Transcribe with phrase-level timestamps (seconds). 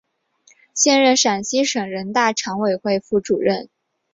[0.73, 3.69] 现任陕西省人大常委会副主任。